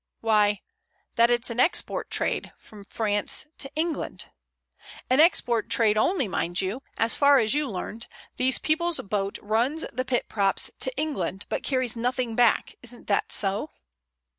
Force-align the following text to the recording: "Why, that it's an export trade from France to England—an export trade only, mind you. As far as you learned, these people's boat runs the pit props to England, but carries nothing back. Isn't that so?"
"Why, 0.21 0.61
that 1.13 1.29
it's 1.29 1.51
an 1.51 1.59
export 1.59 2.09
trade 2.09 2.51
from 2.57 2.83
France 2.83 3.45
to 3.59 3.69
England—an 3.75 5.19
export 5.19 5.69
trade 5.69 5.95
only, 5.95 6.27
mind 6.27 6.59
you. 6.59 6.81
As 6.97 7.13
far 7.13 7.37
as 7.37 7.53
you 7.53 7.69
learned, 7.69 8.07
these 8.37 8.57
people's 8.57 8.99
boat 9.01 9.37
runs 9.43 9.85
the 9.93 10.03
pit 10.03 10.27
props 10.27 10.71
to 10.79 10.97
England, 10.97 11.45
but 11.49 11.61
carries 11.61 11.95
nothing 11.95 12.35
back. 12.35 12.73
Isn't 12.81 13.05
that 13.09 13.31
so?" 13.31 13.69